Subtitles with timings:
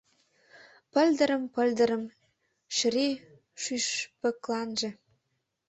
[0.91, 2.03] Пыльдырым-пыльдырым
[2.77, 3.07] шри
[3.61, 4.89] шӱшпыкланже